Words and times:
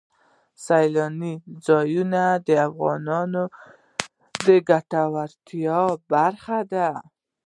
سیلانی 0.65 1.33
ځایونه 1.65 2.21
د 2.47 2.49
افغانانو 2.69 3.43
د 4.45 4.47
ګټورتیا 4.69 5.79
برخه 6.11 6.57
ده. 6.73 6.89